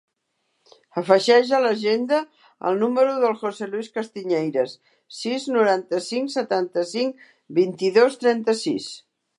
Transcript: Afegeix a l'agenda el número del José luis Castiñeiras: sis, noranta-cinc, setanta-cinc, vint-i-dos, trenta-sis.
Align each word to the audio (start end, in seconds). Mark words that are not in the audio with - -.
Afegeix 1.01 1.51
a 1.57 1.59
l'agenda 1.65 2.21
el 2.71 2.79
número 2.85 3.11
del 3.25 3.37
José 3.43 3.69
luis 3.75 3.91
Castiñeiras: 3.99 4.75
sis, 5.19 5.47
noranta-cinc, 5.59 6.35
setanta-cinc, 6.41 7.25
vint-i-dos, 7.61 8.21
trenta-sis. 8.27 8.95